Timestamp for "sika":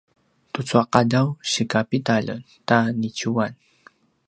1.51-1.79